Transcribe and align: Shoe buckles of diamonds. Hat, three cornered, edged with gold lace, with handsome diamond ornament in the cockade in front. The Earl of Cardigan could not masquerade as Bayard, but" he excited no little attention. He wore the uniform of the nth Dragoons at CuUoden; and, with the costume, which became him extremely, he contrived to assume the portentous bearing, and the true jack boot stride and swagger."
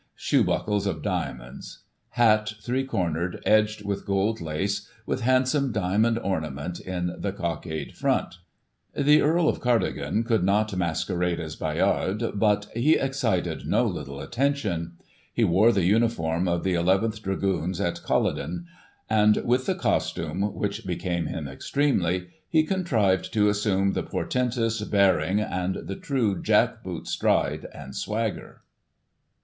Shoe 0.15 0.43
buckles 0.43 0.87
of 0.87 1.03
diamonds. 1.03 1.83
Hat, 2.13 2.53
three 2.59 2.83
cornered, 2.83 3.39
edged 3.45 3.85
with 3.85 4.03
gold 4.07 4.41
lace, 4.41 4.89
with 5.05 5.21
handsome 5.21 5.71
diamond 5.71 6.17
ornament 6.17 6.79
in 6.79 7.13
the 7.19 7.31
cockade 7.31 7.89
in 7.89 7.93
front. 7.93 8.39
The 8.95 9.21
Earl 9.21 9.47
of 9.47 9.59
Cardigan 9.59 10.23
could 10.23 10.43
not 10.43 10.75
masquerade 10.75 11.39
as 11.39 11.55
Bayard, 11.55 12.31
but" 12.33 12.65
he 12.73 12.95
excited 12.95 13.67
no 13.67 13.85
little 13.85 14.19
attention. 14.21 14.93
He 15.31 15.43
wore 15.43 15.71
the 15.71 15.85
uniform 15.85 16.47
of 16.47 16.63
the 16.63 16.77
nth 16.77 17.21
Dragoons 17.21 17.79
at 17.79 18.01
CuUoden; 18.03 18.65
and, 19.07 19.37
with 19.45 19.67
the 19.67 19.75
costume, 19.75 20.41
which 20.55 20.83
became 20.83 21.27
him 21.27 21.47
extremely, 21.47 22.29
he 22.49 22.63
contrived 22.63 23.31
to 23.33 23.49
assume 23.49 23.93
the 23.93 24.01
portentous 24.01 24.81
bearing, 24.81 25.39
and 25.39 25.75
the 25.85 25.95
true 25.95 26.41
jack 26.41 26.81
boot 26.81 27.05
stride 27.05 27.67
and 27.71 27.95
swagger." 27.95 28.61